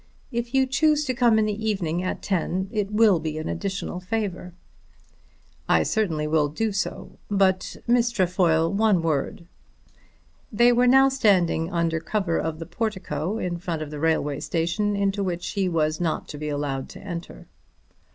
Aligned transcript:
If 0.31 0.55
you 0.55 0.65
choose 0.65 1.05
to 1.05 1.13
come 1.13 1.37
in 1.37 1.45
the 1.45 1.63
evening 1.69 2.01
at 2.01 2.23
ten 2.23 2.69
it 2.71 2.89
will 2.89 3.19
be 3.19 3.37
an 3.37 3.47
additional 3.47 3.99
favour." 3.99 4.55
"I 5.69 5.83
certainly 5.83 6.25
will 6.25 6.47
do 6.47 6.71
so. 6.71 7.19
But 7.29 7.77
Miss 7.85 8.09
Trefoil, 8.09 8.73
one 8.73 9.03
word." 9.03 9.45
They 10.51 10.73
were 10.73 10.87
now 10.87 11.09
standing 11.09 11.71
under 11.71 11.99
cover 11.99 12.39
of 12.39 12.57
the 12.57 12.65
portico 12.65 13.37
in 13.37 13.59
front 13.59 13.83
of 13.83 13.91
the 13.91 13.99
railway 13.99 14.39
station, 14.39 14.95
into 14.95 15.21
which 15.23 15.49
he 15.49 15.69
was 15.69 16.01
not 16.01 16.27
to 16.29 16.39
be 16.39 16.49
allowed 16.49 16.89
to 16.89 16.99
enter. 16.99 17.47